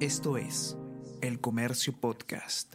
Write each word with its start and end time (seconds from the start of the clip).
Esto 0.00 0.36
es 0.36 0.76
El 1.22 1.40
Comercio 1.40 1.98
Podcast. 1.98 2.74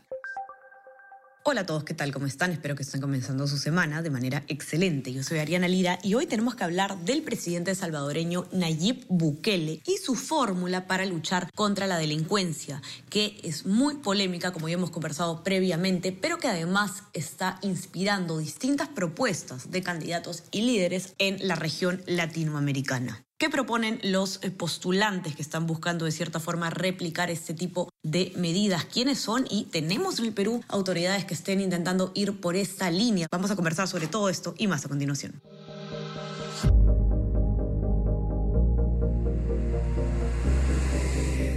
Hola 1.44 1.62
a 1.62 1.66
todos, 1.68 1.84
¿qué 1.84 1.94
tal? 1.94 2.12
¿Cómo 2.12 2.26
están? 2.26 2.50
Espero 2.50 2.74
que 2.74 2.82
estén 2.82 3.00
comenzando 3.00 3.46
su 3.46 3.60
semana 3.60 4.02
de 4.02 4.10
manera 4.10 4.44
excelente. 4.48 5.14
Yo 5.14 5.22
soy 5.22 5.38
Ariana 5.38 5.68
Lira 5.68 6.00
y 6.02 6.16
hoy 6.16 6.26
tenemos 6.26 6.56
que 6.56 6.64
hablar 6.64 6.98
del 7.06 7.22
presidente 7.22 7.76
salvadoreño 7.76 8.48
Nayib 8.52 9.06
Bukele 9.08 9.84
y 9.86 9.98
su 9.98 10.16
fórmula 10.16 10.88
para 10.88 11.06
luchar 11.06 11.52
contra 11.54 11.86
la 11.86 12.00
delincuencia, 12.00 12.82
que 13.12 13.40
es 13.44 13.68
muy 13.68 13.98
polémica, 13.98 14.52
como 14.52 14.68
ya 14.68 14.74
hemos 14.74 14.90
conversado 14.90 15.44
previamente, 15.44 16.12
pero 16.12 16.40
que 16.40 16.48
además 16.48 17.04
está 17.14 17.60
inspirando 17.62 18.40
distintas 18.40 18.88
propuestas 18.88 19.70
de 19.70 19.84
candidatos 19.84 20.46
y 20.50 20.64
líderes 20.64 21.14
en 21.20 21.48
la 21.48 21.54
región 21.54 22.02
latinoamericana. 22.08 23.28
¿Qué 23.42 23.50
proponen 23.50 24.00
los 24.04 24.40
eh, 24.44 24.52
postulantes 24.52 25.36
que 25.36 25.42
están 25.42 25.66
buscando 25.66 26.06
de 26.06 26.12
cierta 26.12 26.40
forma 26.40 26.70
replicar 26.70 27.32
este 27.32 27.56
tipo 27.56 27.92
de 28.04 28.32
medidas? 28.36 28.86
¿Quiénes 28.86 29.18
son? 29.20 29.48
Y 29.50 29.64
tenemos 29.64 30.20
en 30.20 30.26
el 30.26 30.34
Perú 30.34 30.64
autoridades 30.68 31.26
que 31.26 31.34
estén 31.34 31.60
intentando 31.60 32.12
ir 32.14 32.40
por 32.40 32.56
esta 32.56 32.92
línea. 32.92 33.26
Vamos 33.32 33.50
a 33.50 33.56
conversar 33.56 33.88
sobre 33.88 34.06
todo 34.06 34.30
esto 34.30 34.54
y 34.60 34.68
más 34.68 34.86
a 34.86 34.90
continuación. 34.90 35.42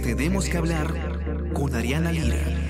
Tenemos 0.01 0.49
que 0.49 0.57
hablar 0.57 1.53
con 1.53 1.75
Ariana 1.75 2.11
Lira. 2.11 2.64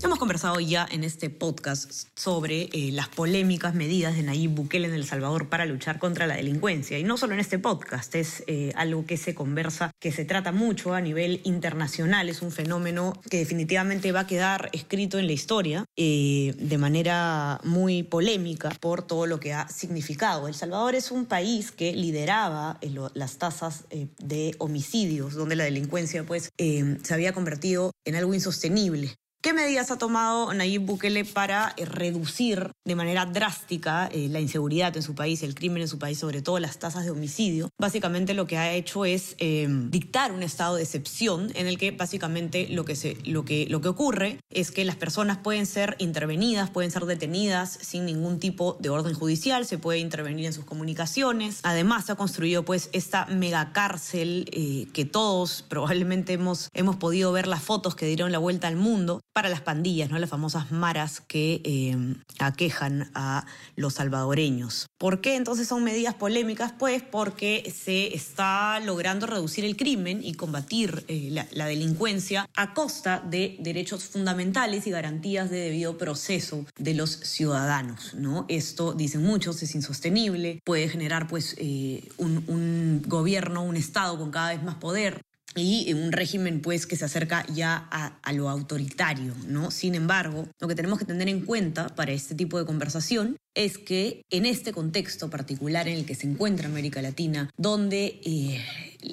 Hemos 0.00 0.20
conversado 0.20 0.60
ya 0.60 0.86
en 0.92 1.02
este 1.02 1.28
podcast 1.28 2.06
sobre 2.14 2.68
eh, 2.72 2.92
las 2.92 3.08
polémicas 3.08 3.74
medidas 3.74 4.14
de 4.14 4.22
Nayib 4.22 4.52
Bukele 4.52 4.86
en 4.86 4.94
El 4.94 5.04
Salvador 5.04 5.48
para 5.48 5.66
luchar 5.66 5.98
contra 5.98 6.28
la 6.28 6.36
delincuencia. 6.36 7.00
Y 7.00 7.02
no 7.02 7.16
solo 7.16 7.34
en 7.34 7.40
este 7.40 7.58
podcast, 7.58 8.14
es 8.14 8.44
eh, 8.46 8.72
algo 8.76 9.06
que 9.06 9.16
se 9.16 9.34
conversa, 9.34 9.90
que 9.98 10.12
se 10.12 10.24
trata 10.24 10.52
mucho 10.52 10.94
a 10.94 11.00
nivel 11.00 11.40
internacional. 11.42 12.28
Es 12.28 12.42
un 12.42 12.52
fenómeno 12.52 13.20
que 13.28 13.38
definitivamente 13.38 14.12
va 14.12 14.20
a 14.20 14.26
quedar 14.28 14.70
escrito 14.72 15.18
en 15.18 15.26
la 15.26 15.32
historia 15.32 15.84
eh, 15.96 16.54
de 16.56 16.78
manera 16.78 17.60
muy 17.64 18.04
polémica 18.04 18.70
por 18.80 19.02
todo 19.02 19.26
lo 19.26 19.40
que 19.40 19.52
ha 19.52 19.68
significado. 19.68 20.46
El 20.46 20.54
Salvador 20.54 20.94
es 20.94 21.10
un 21.10 21.26
país 21.26 21.72
que 21.72 21.92
lideraba 21.92 22.78
las 23.14 23.38
tasas 23.38 23.84
de 24.18 24.54
homicidios, 24.58 25.34
donde 25.34 25.56
la 25.56 25.64
delincuencia 25.64 26.24
pues, 26.24 26.50
se 26.56 27.14
había 27.14 27.32
convertido 27.32 27.90
en 28.04 28.14
algo 28.14 28.32
insostenible. 28.32 29.16
¿Qué 29.48 29.54
medidas 29.54 29.90
ha 29.90 29.96
tomado 29.96 30.52
Nayib 30.52 30.82
Bukele 30.82 31.24
para 31.24 31.72
eh, 31.78 31.86
reducir 31.86 32.72
de 32.84 32.94
manera 32.94 33.24
drástica 33.24 34.06
eh, 34.12 34.28
la 34.28 34.40
inseguridad 34.40 34.94
en 34.94 35.02
su 35.02 35.14
país, 35.14 35.42
el 35.42 35.54
crimen 35.54 35.80
en 35.80 35.88
su 35.88 35.98
país, 35.98 36.18
sobre 36.18 36.42
todo 36.42 36.58
las 36.58 36.78
tasas 36.78 37.06
de 37.06 37.12
homicidio? 37.12 37.70
Básicamente 37.78 38.34
lo 38.34 38.46
que 38.46 38.58
ha 38.58 38.74
hecho 38.74 39.06
es 39.06 39.36
em, 39.38 39.90
dictar 39.90 40.32
un 40.32 40.42
estado 40.42 40.76
de 40.76 40.82
excepción 40.82 41.50
en 41.54 41.66
el 41.66 41.78
que 41.78 41.92
básicamente 41.92 42.68
lo 42.68 42.84
que, 42.84 42.94
se, 42.94 43.16
lo, 43.24 43.46
que, 43.46 43.66
lo 43.70 43.80
que 43.80 43.88
ocurre 43.88 44.38
es 44.50 44.70
que 44.70 44.84
las 44.84 44.96
personas 44.96 45.38
pueden 45.38 45.64
ser 45.64 45.96
intervenidas, 45.98 46.68
pueden 46.68 46.90
ser 46.90 47.06
detenidas 47.06 47.78
sin 47.80 48.04
ningún 48.04 48.40
tipo 48.40 48.76
de 48.80 48.90
orden 48.90 49.14
judicial, 49.14 49.64
se 49.64 49.78
puede 49.78 49.98
intervenir 50.00 50.44
en 50.44 50.52
sus 50.52 50.66
comunicaciones. 50.66 51.60
Además 51.62 52.04
se 52.04 52.12
ha 52.12 52.16
construido 52.16 52.66
pues 52.66 52.90
esta 52.92 53.24
megacárcel 53.24 54.50
eh, 54.52 54.88
que 54.92 55.06
todos 55.06 55.64
probablemente 55.66 56.34
hemos, 56.34 56.68
hemos 56.74 56.96
podido 56.96 57.32
ver 57.32 57.46
las 57.46 57.62
fotos 57.62 57.94
que 57.94 58.04
dieron 58.04 58.30
la 58.30 58.36
vuelta 58.36 58.68
al 58.68 58.76
mundo 58.76 59.22
para 59.38 59.50
las 59.50 59.60
pandillas, 59.60 60.10
¿no? 60.10 60.18
las 60.18 60.30
famosas 60.30 60.72
maras 60.72 61.20
que 61.20 61.60
eh, 61.62 61.96
aquejan 62.40 63.08
a 63.14 63.46
los 63.76 63.94
salvadoreños. 63.94 64.88
¿Por 64.98 65.20
qué 65.20 65.36
entonces 65.36 65.68
son 65.68 65.84
medidas 65.84 66.14
polémicas? 66.14 66.74
Pues 66.76 67.04
porque 67.04 67.72
se 67.72 68.16
está 68.16 68.80
logrando 68.80 69.28
reducir 69.28 69.64
el 69.64 69.76
crimen 69.76 70.24
y 70.24 70.34
combatir 70.34 71.04
eh, 71.06 71.30
la, 71.52 71.66
delincuencia 71.66 72.50
a 72.56 72.74
costa 72.74 73.22
de 73.24 73.56
derechos 73.60 74.02
fundamentales 74.06 74.88
y 74.88 74.90
garantías 74.90 75.50
de 75.50 75.60
debido 75.60 75.96
proceso 75.98 76.66
de 76.76 76.94
los 76.94 77.10
ciudadanos. 77.10 78.14
¿no? 78.14 78.44
Esto, 78.48 78.92
dicen 78.92 79.22
muchos, 79.22 79.62
es 79.62 79.72
insostenible, 79.76 80.58
puede 80.64 80.88
generar 80.88 81.28
pues, 81.28 81.54
eh, 81.58 82.08
un, 82.16 82.42
un 82.48 83.04
gobierno, 83.06 83.62
un 83.62 83.76
Estado 83.76 84.18
con 84.18 84.32
cada 84.32 84.48
vez 84.48 84.64
más 84.64 84.74
poder, 84.74 85.22
y 85.54 85.92
un 85.92 86.12
régimen 86.12 86.60
pues 86.60 86.86
que 86.86 86.96
se 86.96 87.04
acerca 87.04 87.44
ya 87.46 87.88
a, 87.90 88.32
lo 88.32 88.48
autoritario, 88.48 89.34
¿no? 89.46 89.70
Sin 89.70 89.94
embargo, 89.94 90.46
lo 90.60 90.68
que 90.68 90.74
tenemos 90.74 90.98
que 90.98 91.04
tener 91.04 91.28
en 91.28 91.40
cuenta 91.40 91.88
para 91.88 92.12
este 92.12 92.34
tipo 92.34 92.58
de 92.58 92.66
conversación 92.66 93.36
es 93.54 93.78
que 93.78 94.22
en 94.30 94.46
este 94.46 94.72
contexto 94.72 95.30
particular 95.30 95.88
en 95.88 95.96
el 95.96 96.06
que 96.06 96.14
se 96.14 96.26
encuentra 96.26 96.68
América 96.68 97.02
Latina, 97.02 97.50
donde 97.56 98.20
eh, 98.24 98.62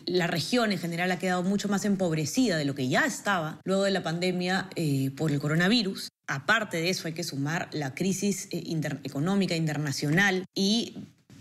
la 0.06 0.28
región 0.28 0.72
en 0.72 0.78
general 0.78 1.12
ha 1.12 1.20
quedado 1.20 1.44
mucho 1.44 1.70
más 1.70 1.86
empobrecida 1.86 2.58
de 2.58 2.66
lo 2.66 2.76
que 2.76 2.90
ya 2.90 3.06
estaba 3.06 3.60
luego 3.64 3.84
de 3.84 3.92
la 3.92 4.04
pandemia 4.04 4.70
eh, 4.76 5.12
por 5.16 5.32
el 5.32 5.40
coronavirus, 5.40 6.10
Aparte 6.28 6.78
de 6.78 6.90
eso 6.90 7.08
hay 7.08 7.14
que 7.14 7.24
sumar 7.24 7.70
la 7.72 7.94
crisis 7.94 8.48
eh, 8.52 8.64
económica 9.04 9.56
internacional 9.56 10.46
y 10.56 10.98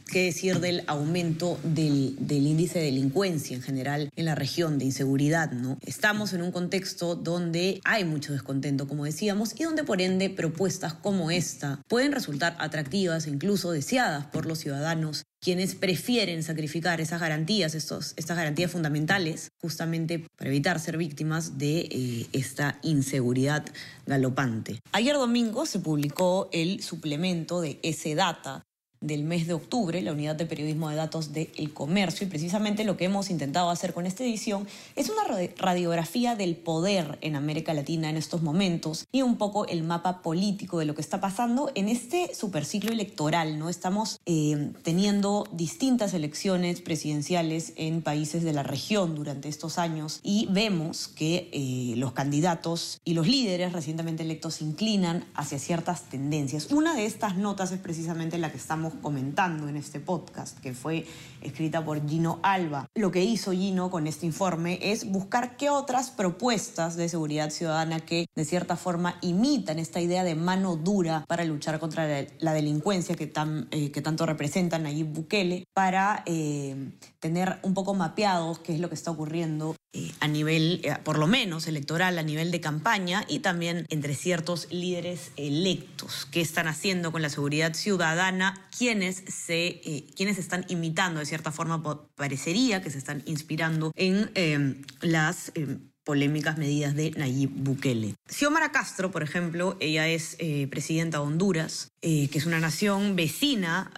qué 0.07 0.25
decir 0.25 0.61
del 0.61 0.85
aumento 0.87 1.59
del, 1.63 2.17
índice 2.31 2.79
de 2.79 2.87
delincuencia 2.87 3.57
en 3.57 3.63
general 3.63 4.11
en 4.17 4.25
la 4.25 4.35
región, 4.35 4.79
de 4.79 4.85
inseguridad, 4.85 5.53
¿no? 5.53 5.79
Estamos 5.85 6.33
en 6.33 6.43
un 6.43 6.53
contexto 6.53 7.15
donde 7.15 7.81
hay 7.85 8.05
mucho 8.05 8.33
descontento, 8.33 8.87
como 8.87 9.05
decíamos, 9.05 9.59
y 9.59 9.65
donde 9.65 9.85
por 9.85 10.01
ende 10.01 10.31
propuestas 10.31 10.95
como 10.95 11.31
esta 11.31 11.81
pueden 11.89 12.13
resultar 12.13 12.57
atractivas 12.59 13.27
e 13.27 13.31
incluso 13.31 13.71
deseadas 13.71 14.27
por 14.27 14.47
los 14.47 14.59
ciudadanos 14.59 15.25
quienes 15.45 15.75
prefieren 15.75 16.43
sacrificar 16.43 17.03
esas 17.03 17.21
garantías, 17.21 17.75
estos, 17.75 18.15
estas 18.17 18.35
garantías 18.39 18.71
fundamentales, 18.71 19.51
justamente 19.61 20.27
para 20.39 20.49
evitar 20.49 20.81
ser 20.81 20.97
víctimas 20.97 21.59
de 21.59 21.81
eh, 21.81 22.27
esta 22.33 22.79
inseguridad 22.83 23.67
galopante. 24.07 24.81
Ayer 24.93 25.17
domingo 25.17 25.67
se 25.67 25.81
publicó 25.81 26.49
el 26.51 26.83
suplemento 26.83 27.61
de 27.61 27.79
ese 27.83 28.15
data 28.15 28.65
del 29.05 29.23
mes 29.23 29.47
de 29.47 29.55
octubre, 29.55 30.01
la 30.03 30.13
unidad 30.13 30.37
de 30.37 30.47
periodismo 30.47 30.89
de 30.89 30.97
datos 30.97 31.33
del 31.33 31.73
comercio, 31.73 32.27
y 32.27 32.31
precisamente 32.31 32.85
lo 32.85 32.97
que 32.97 33.05
hemos 33.05 33.31
intentado 33.31 33.71
hacer 33.71 33.93
con 33.93 34.07
esta 34.07 34.25
edición 34.25 34.67
es 34.97 35.11
una 35.11 35.23
radiografía 35.59 36.35
del 36.37 36.57
poder 36.57 37.19
en 37.21 37.37
América 37.37 37.75
Latina 37.75 38.11
en 38.11 38.17
estos 38.17 38.43
momentos 38.43 39.07
y 39.13 39.23
un 39.23 39.37
poco 39.37 39.67
el 39.67 39.83
mapa 39.83 40.23
político 40.23 40.79
de 40.79 40.87
lo 40.87 40.95
que 40.95 41.03
está 41.03 41.21
pasando 41.21 41.71
en 41.75 41.89
este 41.89 42.35
superciclo 42.35 42.93
electoral. 42.93 43.59
¿no? 43.59 43.69
Estamos 43.69 44.21
eh, 44.27 44.71
teniendo 44.83 45.47
distintas 45.53 46.15
elecciones 46.15 46.81
presidenciales 46.81 47.73
en 47.77 48.03
países 48.03 48.43
de 48.43 48.53
la 48.53 48.63
región 48.63 49.15
durante 49.15 49.49
estos 49.49 49.79
años 49.79 50.21
y 50.23 50.49
vemos 50.51 51.09
que 51.09 51.51
eh, 51.53 51.95
los 51.97 52.13
candidatos 52.13 53.01
y 53.05 53.15
los 53.15 53.27
líderes 53.27 53.73
recientemente 53.73 54.23
electos 54.23 54.55
se 54.55 54.65
inclinan 54.65 55.27
hacia 55.35 55.59
ciertas 55.59 56.09
tendencias. 56.09 56.71
Una 56.71 56.95
de 56.95 57.07
estas 57.07 57.37
notas 57.37 57.73
es 57.73 57.79
precisamente 57.79 58.39
la 58.39 58.51
que 58.51 58.57
estamos 58.57 58.94
comentando 59.03 59.69
en 59.69 59.77
este 59.77 60.01
podcast, 60.01 60.59
que 60.59 60.75
fue 60.75 61.07
escrita 61.41 61.85
por 61.85 62.07
Gino 62.09 62.41
Alba. 62.43 62.87
Lo 62.95 63.11
que 63.11 63.23
hizo 63.23 63.53
Gino 63.53 63.91
con 63.91 64.07
este 64.07 64.27
informe 64.27 64.79
es 64.81 65.11
buscar 65.11 65.57
qué 65.57 65.71
otras 65.71 66.11
propuestas 66.11 66.97
de 66.97 67.09
seguridad 67.09 67.51
ciudadana 67.51 68.01
que 68.01 68.27
de 68.35 68.45
cierta 68.45 68.77
forma 68.77 69.17
imitan 69.21 69.79
esta 69.79 70.01
idea 70.01 70.25
de 70.25 70.35
mano 70.35 70.77
dura 70.77 71.25
para 71.29 71.45
luchar 71.45 71.79
contra 71.79 72.27
la 72.39 72.53
delincuencia 72.53 73.15
que, 73.15 73.27
tan, 73.27 73.69
eh, 73.71 73.91
que 73.91 74.03
tanto 74.03 74.27
representan 74.27 74.85
Nayib 74.85 75.07
Bukele, 75.09 75.65
para 75.75 76.23
eh, 76.27 76.93
tener 77.21 77.59
un 77.63 77.75
poco 77.75 77.95
mapeados 77.95 78.59
qué 78.59 78.75
es 78.75 78.81
lo 78.81 78.89
que 78.89 78.95
está 78.95 79.11
ocurriendo 79.11 79.75
eh, 79.95 80.13
a 80.21 80.29
nivel, 80.29 80.83
por 81.05 81.19
lo 81.19 81.27
menos 81.27 81.67
electoral, 81.67 82.19
a 82.19 82.23
nivel 82.23 82.51
de 82.51 82.61
campaña 82.61 83.25
y 83.29 83.39
también 83.39 83.87
entre 83.89 84.15
ciertos 84.15 84.69
líderes 84.71 85.33
electos. 85.37 86.27
¿Qué 86.31 86.41
están 86.41 86.69
haciendo 86.69 87.13
con 87.13 87.23
la 87.23 87.31
seguridad 87.31 87.75
ciudadana? 87.75 88.55
quienes, 88.77 89.23
se, 89.29 89.67
eh, 89.67 90.07
quienes 90.17 90.39
están 90.39 90.65
imitando, 90.69 91.21
de 91.21 91.27
cierta 91.27 91.53
forma, 91.53 91.83
parecería 92.15 92.83
que 92.83 92.91
se 92.91 92.99
están 92.99 93.23
inspirando 93.27 93.93
en 93.95 94.31
em, 94.35 94.83
las 95.01 95.53
polémicas 96.05 96.59
medidas 96.59 96.95
de 96.95 97.11
Nayib 97.13 97.51
Bukele. 97.51 98.15
Xiomara 98.29 98.73
Castro, 98.73 99.11
por 99.11 99.23
ejemplo, 99.23 99.77
ella 99.81 100.09
es 100.09 100.37
eh, 100.39 100.67
presidenta 100.69 101.19
de 101.19 101.25
Honduras, 101.25 101.91
eh, 102.03 102.29
que 102.29 102.39
es 102.39 102.47
una 102.47 102.61
nación 102.61 103.17
vecina 103.17 103.91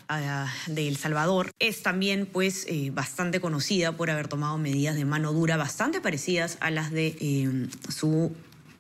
de 0.66 0.88
El 0.88 0.96
Salvador, 0.96 1.50
es 1.58 1.82
también 1.82 2.26
pues 2.26 2.66
bastante 2.92 3.40
conocida 3.40 3.96
por 3.96 4.10
haber 4.10 4.28
tomado 4.28 4.56
medidas 4.58 4.94
de 4.94 5.04
mano 5.04 5.32
dura 5.32 5.56
bastante 5.56 6.00
parecidas 6.00 6.58
a 6.60 6.70
las 6.70 6.90
de 6.90 7.68
su 7.88 8.32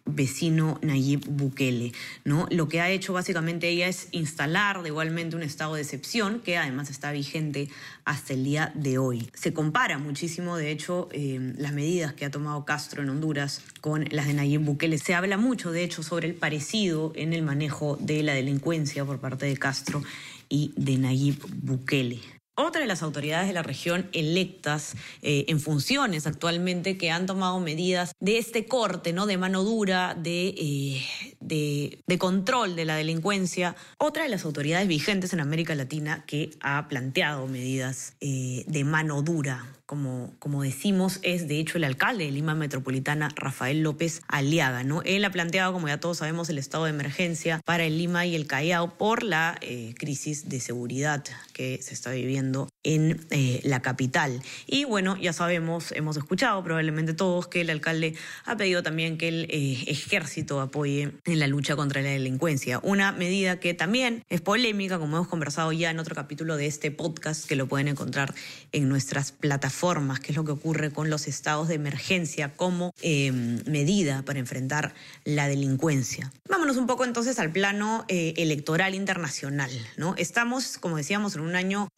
vecino 0.06 0.78
Nayib 0.82 1.26
Bukele. 1.28 1.92
¿no? 2.24 2.46
Lo 2.50 2.68
que 2.68 2.80
ha 2.80 2.90
hecho 2.90 3.12
básicamente 3.12 3.68
ella 3.68 3.88
es 3.88 4.08
instalar 4.12 4.82
igualmente 4.86 5.36
un 5.36 5.42
estado 5.42 5.74
de 5.74 5.82
excepción 5.82 6.40
que 6.40 6.56
además 6.56 6.90
está 6.90 7.12
vigente 7.12 7.68
hasta 8.04 8.32
el 8.32 8.44
día 8.44 8.72
de 8.74 8.98
hoy. 8.98 9.28
Se 9.34 9.52
compara 9.52 9.98
muchísimo, 9.98 10.56
de 10.56 10.70
hecho, 10.70 11.08
eh, 11.12 11.54
las 11.58 11.72
medidas 11.72 12.14
que 12.14 12.24
ha 12.24 12.30
tomado 12.30 12.64
Castro 12.64 13.02
en 13.02 13.10
Honduras 13.10 13.62
con 13.80 14.06
las 14.10 14.26
de 14.26 14.34
Nayib 14.34 14.62
Bukele. 14.62 14.98
Se 14.98 15.14
habla 15.14 15.36
mucho, 15.36 15.72
de 15.72 15.84
hecho, 15.84 16.02
sobre 16.02 16.28
el 16.28 16.34
parecido 16.34 17.12
en 17.16 17.32
el 17.32 17.42
manejo 17.42 17.96
de 18.00 18.22
la 18.22 18.34
delincuencia 18.34 19.04
por 19.04 19.18
parte 19.18 19.46
de 19.46 19.56
Castro 19.56 20.02
y 20.48 20.72
de 20.76 20.98
Nayib 20.98 21.44
Bukele. 21.62 22.35
Otra 22.58 22.80
de 22.80 22.86
las 22.86 23.02
autoridades 23.02 23.48
de 23.48 23.52
la 23.52 23.62
región 23.62 24.08
electas 24.12 24.94
eh, 25.20 25.44
en 25.48 25.60
funciones 25.60 26.26
actualmente 26.26 26.96
que 26.96 27.10
han 27.10 27.26
tomado 27.26 27.60
medidas 27.60 28.14
de 28.18 28.38
este 28.38 28.66
corte, 28.66 29.12
¿no? 29.12 29.26
De 29.26 29.36
mano 29.36 29.62
dura, 29.62 30.14
de, 30.14 30.54
eh, 30.56 31.06
de, 31.40 32.02
de, 32.06 32.18
control 32.18 32.74
de 32.74 32.86
la 32.86 32.96
delincuencia. 32.96 33.76
Otra 33.98 34.22
de 34.22 34.30
las 34.30 34.46
autoridades 34.46 34.88
vigentes 34.88 35.34
en 35.34 35.40
América 35.40 35.74
Latina 35.74 36.24
que 36.26 36.50
ha 36.60 36.88
planteado 36.88 37.46
medidas 37.46 38.14
eh, 38.20 38.64
de 38.66 38.84
mano 38.84 39.20
dura 39.20 39.75
como, 39.86 40.34
como 40.38 40.62
decimos, 40.62 41.20
es 41.22 41.48
de 41.48 41.58
hecho 41.58 41.78
el 41.78 41.84
alcalde 41.84 42.24
de 42.24 42.32
Lima 42.32 42.54
Metropolitana, 42.54 43.30
Rafael 43.36 43.82
López 43.82 44.20
Aliaga. 44.28 44.82
¿no? 44.82 45.02
Él 45.02 45.24
ha 45.24 45.30
planteado, 45.30 45.72
como 45.72 45.88
ya 45.88 45.98
todos 45.98 46.18
sabemos, 46.18 46.48
el 46.48 46.58
estado 46.58 46.84
de 46.84 46.90
emergencia 46.90 47.60
para 47.64 47.84
el 47.84 47.96
Lima 47.96 48.26
y 48.26 48.34
el 48.34 48.46
Callao 48.46 48.98
por 48.98 49.22
la 49.22 49.56
eh, 49.60 49.94
crisis 49.96 50.48
de 50.48 50.60
seguridad 50.60 51.24
que 51.52 51.80
se 51.82 51.94
está 51.94 52.10
viviendo 52.10 52.68
en 52.86 53.20
eh, 53.30 53.60
la 53.64 53.82
capital. 53.82 54.40
Y 54.66 54.84
bueno, 54.84 55.16
ya 55.16 55.32
sabemos, 55.32 55.92
hemos 55.92 56.16
escuchado 56.16 56.62
probablemente 56.62 57.14
todos 57.14 57.48
que 57.48 57.62
el 57.62 57.70
alcalde 57.70 58.14
ha 58.44 58.56
pedido 58.56 58.82
también 58.84 59.18
que 59.18 59.28
el 59.28 59.46
eh, 59.50 59.84
ejército 59.88 60.60
apoye 60.60 61.12
en 61.24 61.38
la 61.40 61.48
lucha 61.48 61.74
contra 61.74 62.00
la 62.00 62.10
delincuencia. 62.10 62.78
Una 62.84 63.10
medida 63.10 63.58
que 63.58 63.74
también 63.74 64.24
es 64.28 64.40
polémica, 64.40 65.00
como 65.00 65.16
hemos 65.16 65.28
conversado 65.28 65.72
ya 65.72 65.90
en 65.90 65.98
otro 65.98 66.14
capítulo 66.14 66.56
de 66.56 66.66
este 66.66 66.92
podcast, 66.92 67.46
que 67.48 67.56
lo 67.56 67.66
pueden 67.66 67.88
encontrar 67.88 68.34
en 68.70 68.88
nuestras 68.88 69.32
plataformas, 69.32 70.20
que 70.20 70.30
es 70.30 70.36
lo 70.36 70.44
que 70.44 70.52
ocurre 70.52 70.92
con 70.92 71.10
los 71.10 71.26
estados 71.26 71.66
de 71.66 71.74
emergencia 71.74 72.54
como 72.54 72.94
eh, 73.02 73.32
medida 73.66 74.22
para 74.22 74.38
enfrentar 74.38 74.94
la 75.24 75.48
delincuencia. 75.48 76.30
Vámonos 76.48 76.76
un 76.76 76.86
poco 76.86 77.04
entonces 77.04 77.40
al 77.40 77.50
plano 77.50 78.04
electoral 78.08 78.94
internacional. 78.94 79.70
¿no? 79.96 80.14
Estamos, 80.16 80.78
como 80.78 80.96
decíamos, 80.96 81.34
en 81.34 81.40
un 81.40 81.56
año 81.56 81.88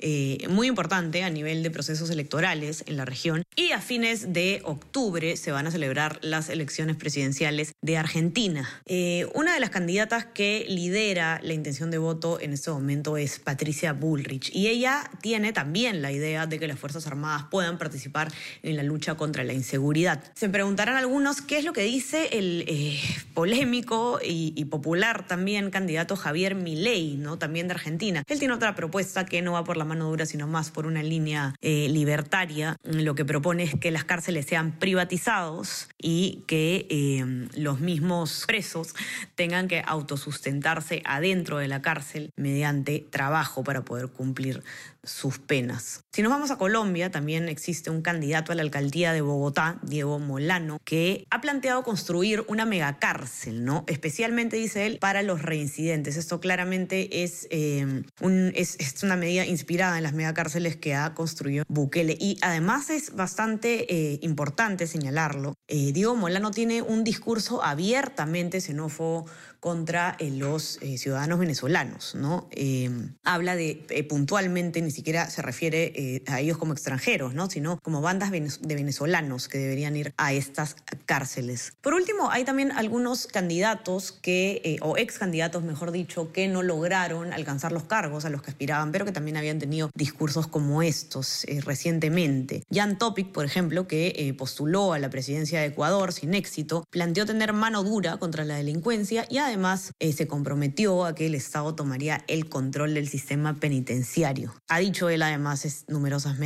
muy 0.49 0.69
importante 0.69 0.78
importante 0.79 1.25
a 1.25 1.31
nivel 1.31 1.65
de 1.65 1.73
procesos 1.73 2.09
electorales 2.09 2.85
en 2.87 2.97
la 2.97 3.05
región 3.05 3.43
y 3.57 3.73
a 3.73 3.81
fines 3.81 4.33
de 4.33 4.61
octubre 4.63 5.37
se 5.37 5.51
van 5.51 5.67
a 5.67 5.73
celebrar 5.73 6.21
las 6.23 6.49
elecciones 6.51 6.95
presidenciales 6.95 7.73
de 7.83 7.97
Argentina. 7.97 8.69
Eh, 8.87 9.27
una 9.35 9.53
de 9.55 9.59
las 9.59 9.71
candidatas 9.71 10.27
que 10.27 10.67
lidera 10.69 11.41
la 11.43 11.53
intención 11.53 11.91
de 11.91 11.99
voto 11.99 12.39
en 12.41 12.53
este 12.53 12.71
momento 12.71 13.17
es 13.17 13.41
Patricia 13.41 13.93
Bullrich 13.93 14.55
y 14.55 14.69
ella 14.69 15.11
tiene 15.21 15.53
también 15.53 16.01
la 16.01 16.13
idea 16.13 16.47
de 16.47 16.61
que 16.61 16.69
las 16.69 16.79
Fuerzas 16.79 17.09
Armadas 17.09 17.47
puedan 17.51 17.77
participar 17.77 18.33
en 18.63 18.77
la 18.77 18.85
lucha 18.85 19.17
contra 19.17 19.43
la 19.43 19.55
inseguridad. 19.55 20.23
Se 20.37 20.49
preguntarán 20.49 20.95
algunos 20.95 21.43
qué 21.43 21.59
es 21.59 21.65
lo 21.65 21.73
que 21.73 21.83
dice 21.83 22.29
el 22.39 22.65
eh, 22.69 23.01
polémico 23.35 24.21
y, 24.25 24.53
y, 24.55 24.67
popular 24.67 25.27
también 25.27 25.71
candidato 25.71 26.15
Javier 26.15 26.55
Milei, 26.55 27.17
¿no? 27.17 27.37
también 27.37 27.67
de 27.67 27.75
Argentina. 27.75 28.23
Él 28.29 28.39
tiene 28.39 28.55
otra 28.55 28.77
propuesta 28.77 29.27
que 29.27 29.43
no 29.43 29.55
va 29.55 29.65
por 29.65 29.77
la 29.77 29.85
mano 29.85 30.09
dura, 30.09 30.25
sino 30.25 30.47
más 30.47 30.68
por 30.71 30.87
una 30.87 31.03
línea 31.03 31.55
eh, 31.61 31.89
libertaria, 31.89 32.77
lo 32.83 33.15
que 33.15 33.25
propone 33.25 33.65
es 33.65 33.75
que 33.75 33.91
las 33.91 34.05
cárceles 34.05 34.47
sean 34.47 34.73
privatizados 34.73 35.89
y 35.99 36.45
que 36.47 36.87
eh, 36.91 37.49
los 37.55 37.81
mismos 37.81 38.45
presos 38.47 38.95
tengan 39.35 39.69
que 39.69 39.83
autosustentarse 39.85 41.03
adentro 41.05 41.59
de 41.59 41.69
la 41.69 41.83
cárcel 41.83 42.33
mediante 42.37 43.07
trabajo 43.11 43.65
para 43.65 43.85
poder 43.85 44.09
cumplir 44.09 44.63
sus 45.03 45.39
penas. 45.39 46.01
Si 46.13 46.23
nos 46.23 46.31
vamos 46.31 46.51
a 46.51 46.59
Colombia, 46.59 47.11
también 47.11 47.49
existe 47.49 47.91
un 47.91 48.03
candidato 48.03 48.53
a 48.53 48.55
la 48.55 48.63
alcaldía 48.63 49.13
de 49.13 49.21
Bogotá, 49.21 49.79
Diego 49.83 50.19
Molano, 50.19 50.79
que 50.85 51.25
ha 51.31 51.41
planteado 51.41 51.83
construir 51.83 52.45
una 52.49 52.65
megacárcel, 52.65 53.65
¿no? 53.65 53.85
Especialmente, 53.87 54.57
dice 54.57 54.87
él, 54.87 54.99
para 55.01 55.23
los 55.23 55.43
reincidentes. 55.43 56.17
Esto 56.17 56.41
claramente 56.41 57.23
es, 57.23 57.47
es, 57.51 59.03
una 59.03 59.17
medida 59.17 59.47
inspirada 59.47 59.97
en 59.97 60.03
las 60.03 60.13
megacárceles 60.13 60.77
que 60.77 60.95
ha 60.95 61.15
construido 61.15 61.65
Bukele. 61.69 62.17
Y 62.19 62.39
además 62.43 62.91
es 62.91 63.15
bastante 63.15 63.93
eh, 63.95 64.19
importante 64.23 64.87
señalarlo. 64.87 65.55
Eh, 65.69 65.93
Diego 65.93 66.17
Molano 66.17 66.51
tiene 66.51 66.83
un 66.83 67.05
discurso 67.05 67.63
abiertamente 67.63 68.61
xenófobo 68.61 69.27
contra 69.61 70.17
eh, 70.19 70.31
los 70.31 70.79
ciudadanos 70.97 71.39
venezolanos, 71.39 72.15
¿no? 72.15 72.49
Eh, 72.53 72.91
habla 73.25 73.57
de 73.57 74.07
puntualmente, 74.09 74.81
ni 74.81 74.91
siquiera 74.99 75.31
se 75.31 75.43
refiere 75.43 76.23
a 76.27 76.41
ellos 76.41 76.59
como 76.59 76.73
extranjeros, 76.73 77.35
¿no? 77.35 77.49
Sino 77.49 77.79
como 77.83 78.01
bandas 78.01 78.31
de 78.31 78.75
venezolanos 78.75 79.49
que 79.49 79.59
deberían 79.59 79.97
ir 79.97 80.13
a 80.17 80.33
estas 80.33 80.77
cárceles. 81.07 81.73
Por 81.81 81.95
último, 81.95 82.31
hay 82.31 82.45
también 82.45 82.73
algunos 82.73 83.27
candidatos 83.27 84.13
que, 84.13 84.79
o 84.83 84.97
ex 84.97 85.19
candidatos, 85.19 85.63
mejor 85.63 85.93
dicho, 85.93 86.33
que 86.33 86.49
no 86.49 86.63
lograron 86.63 87.33
alcanzar 87.33 87.73
los 87.73 87.85
cargos 87.85 88.25
a 88.25 88.31
los 88.31 88.43
que 88.43 88.51
aspiraban, 88.51 88.93
pero 88.93 89.05
que 89.05 89.13
también 89.13 89.37
habían 89.37 89.59
tenido 89.59 89.91
discursos 89.95 90.49
como 90.49 90.83
estos 90.83 91.47
recientemente. 91.65 92.65
Jan 92.73 92.99
Topic, 92.99 93.33
por 93.33 93.45
ejemplo, 93.45 93.87
que 93.87 94.35
postuló 94.37 94.93
a 94.93 94.99
la 94.99 95.11
presidencia 95.11 95.61
de 95.61 95.67
Ecuador 95.67 96.13
sin 96.13 96.35
éxito, 96.35 96.85
planteó 96.91 97.25
tener 97.25 97.53
mano 97.53 97.85
dura 97.85 98.17
contra 98.17 98.45
la 98.45 98.57
delincuencia 98.57 99.27
y 99.29 99.39
además 99.39 99.93
eh, 99.99 100.13
se 100.13 100.27
comprometió 100.27 101.05
a 101.05 101.15
que 101.15 101.27
el 101.27 101.35
Estado 101.35 101.75
tomaría 101.75 102.25
el 102.29 102.49
control 102.49 102.95
del 102.95 103.09
sistema 103.09 103.55
penitenciario. 103.55 104.55
Ha 104.79 104.81
dicho 104.81 105.09
él 105.09 105.23
además 105.23 105.65
es, 105.65 105.87
numerosas 105.89 106.39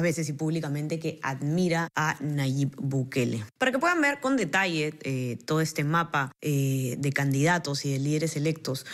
veces 0.00 0.30
y 0.30 0.32
públicamente 0.32 0.98
que 0.98 1.20
admira 1.22 1.90
a 1.94 2.16
Nayib 2.20 2.74
Bukele. 2.80 3.44
Para 3.58 3.70
que 3.70 3.78
puedan 3.78 4.00
ver 4.00 4.20
con 4.20 4.38
detalle 4.38 4.94
eh, 5.02 5.36
todo 5.44 5.60
este 5.60 5.84
mapa 5.84 6.32
eh, 6.40 6.96
de 6.98 7.12
candidatos 7.12 7.84
y 7.84 7.92
de 7.92 7.98
líderes 7.98 8.34
electos, 8.36 8.86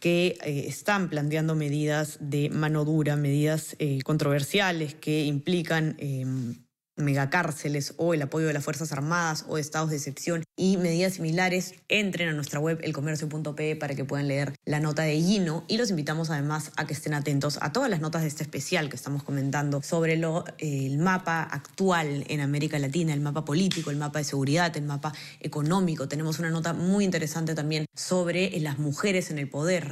que 0.00 0.38
están 0.42 1.10
planteando 1.10 1.54
medidas 1.54 2.16
de 2.18 2.50
mano 2.50 2.84
dura, 2.84 3.14
medidas 3.14 3.76
controversiales 4.04 4.94
que 4.94 5.26
implican 5.26 5.94
em, 5.98 6.56
megacárceles 6.96 7.94
o 7.96 8.14
el 8.14 8.22
apoyo 8.22 8.46
de 8.46 8.52
las 8.52 8.64
Fuerzas 8.64 8.92
Armadas 8.92 9.44
o 9.48 9.58
estados 9.58 9.90
de 9.90 9.96
excepción 9.96 10.44
y 10.56 10.76
medidas 10.76 11.14
similares, 11.14 11.74
entren 11.88 12.28
a 12.28 12.32
nuestra 12.32 12.60
web 12.60 12.78
elcomercio.pe 12.82 13.76
para 13.76 13.94
que 13.94 14.04
puedan 14.04 14.28
leer 14.28 14.54
la 14.64 14.80
nota 14.80 15.02
de 15.02 15.20
Gino 15.20 15.64
y 15.68 15.76
los 15.76 15.90
invitamos 15.90 16.30
además 16.30 16.72
a 16.76 16.86
que 16.86 16.92
estén 16.92 17.14
atentos 17.14 17.58
a 17.60 17.72
todas 17.72 17.90
las 17.90 18.00
notas 18.00 18.22
de 18.22 18.28
este 18.28 18.42
especial 18.42 18.88
que 18.88 18.96
estamos 18.96 19.22
comentando 19.22 19.82
sobre 19.82 20.16
lo, 20.16 20.44
el 20.58 20.98
mapa 20.98 21.42
actual 21.42 22.24
en 22.28 22.40
América 22.40 22.78
Latina, 22.78 23.14
el 23.14 23.20
mapa 23.20 23.44
político, 23.44 23.90
el 23.90 23.96
mapa 23.96 24.18
de 24.18 24.24
seguridad, 24.24 24.76
el 24.76 24.84
mapa 24.84 25.12
económico. 25.40 26.08
Tenemos 26.08 26.38
una 26.38 26.50
nota 26.50 26.72
muy 26.72 27.04
interesante 27.04 27.54
también 27.54 27.86
sobre 27.94 28.58
las 28.60 28.78
mujeres 28.78 29.30
en 29.30 29.38
el 29.38 29.48
poder 29.48 29.88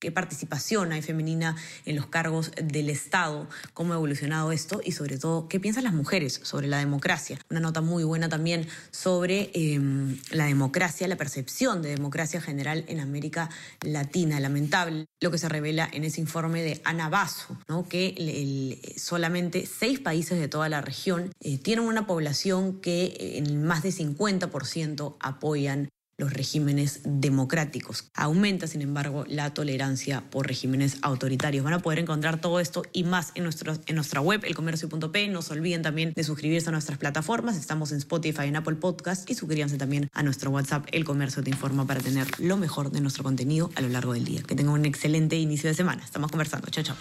qué 0.00 0.10
participación 0.10 0.92
hay 0.92 1.02
femenina 1.02 1.56
en 1.84 1.94
los 1.94 2.06
cargos 2.06 2.52
del 2.56 2.90
Estado, 2.90 3.48
cómo 3.74 3.92
ha 3.92 3.96
evolucionado 3.96 4.50
esto 4.50 4.80
y 4.82 4.92
sobre 4.92 5.18
todo 5.18 5.46
qué 5.46 5.60
piensan 5.60 5.84
las 5.84 5.92
mujeres 5.92 6.40
sobre 6.42 6.66
la 6.66 6.78
democracia. 6.78 7.38
Una 7.50 7.60
nota 7.60 7.82
muy 7.82 8.02
buena 8.02 8.28
también 8.28 8.66
sobre 8.90 9.50
em, 9.54 10.18
la 10.30 10.46
democracia, 10.46 11.06
la 11.06 11.16
percepción 11.16 11.82
de 11.82 11.90
democracia 11.90 12.40
general 12.40 12.84
en 12.88 13.00
América 13.00 13.50
Latina. 13.82 14.40
Lamentable 14.40 15.06
lo 15.20 15.30
que 15.30 15.38
se 15.38 15.48
revela 15.48 15.88
en 15.92 16.04
ese 16.04 16.20
informe 16.20 16.62
de 16.62 16.80
Ana 16.84 17.08
Basso, 17.08 17.58
que 17.88 18.94
solamente 18.96 19.66
seis 19.66 20.00
países 20.00 20.38
de 20.38 20.48
toda 20.48 20.68
la 20.68 20.80
región 20.80 21.30
eh, 21.40 21.58
tienen 21.58 21.84
una 21.84 22.06
población 22.06 22.80
que 22.80 23.36
en 23.36 23.64
más 23.64 23.82
de 23.82 23.90
50% 23.90 25.16
apoyan 25.20 25.88
los 26.20 26.32
regímenes 26.34 27.00
democráticos. 27.04 28.10
Aumenta, 28.14 28.66
sin 28.66 28.82
embargo, 28.82 29.24
la 29.26 29.54
tolerancia 29.54 30.22
por 30.30 30.46
regímenes 30.46 30.98
autoritarios. 31.00 31.64
Van 31.64 31.72
a 31.72 31.80
poder 31.80 31.98
encontrar 31.98 32.40
todo 32.40 32.60
esto 32.60 32.82
y 32.92 33.04
más 33.04 33.32
en, 33.34 33.44
nuestro, 33.44 33.72
en 33.86 33.94
nuestra 33.96 34.20
web, 34.20 34.44
elcomercio.p. 34.44 35.28
No 35.28 35.40
se 35.42 35.52
olviden 35.54 35.82
también 35.82 36.12
de 36.14 36.22
suscribirse 36.22 36.68
a 36.68 36.72
nuestras 36.72 36.98
plataformas. 36.98 37.56
Estamos 37.56 37.90
en 37.90 37.98
Spotify, 37.98 38.44
en 38.44 38.56
Apple 38.56 38.76
Podcast 38.76 39.28
y 39.30 39.34
suscríbanse 39.34 39.78
también 39.78 40.10
a 40.12 40.22
nuestro 40.22 40.50
WhatsApp, 40.50 40.86
El 40.92 41.04
Comercio 41.04 41.42
Te 41.42 41.50
Informa, 41.50 41.86
para 41.86 42.00
tener 42.00 42.28
lo 42.38 42.58
mejor 42.58 42.92
de 42.92 43.00
nuestro 43.00 43.24
contenido 43.24 43.70
a 43.74 43.80
lo 43.80 43.88
largo 43.88 44.12
del 44.12 44.26
día. 44.26 44.42
Que 44.42 44.54
tengan 44.54 44.74
un 44.74 44.84
excelente 44.84 45.36
inicio 45.36 45.70
de 45.70 45.74
semana. 45.74 46.04
Estamos 46.04 46.30
conversando. 46.30 46.68
Chao, 46.70 46.84
chao. 46.84 46.96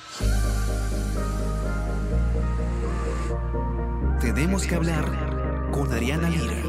Tenemos 4.21 4.65
que 4.65 4.75
hablar 4.75 5.69
con 5.71 5.91
Ariana 5.91 6.29
Lira. 6.29 6.68